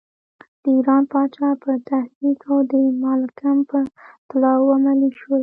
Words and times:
د 0.61 0.63
ایران 0.75 1.03
پاچا 1.11 1.49
په 1.63 1.71
تحریک 1.89 2.39
او 2.51 2.57
د 2.71 2.73
مالکم 3.01 3.57
په 3.69 3.79
طلاوو 4.29 4.73
عملی 4.77 5.09
شول. 5.19 5.39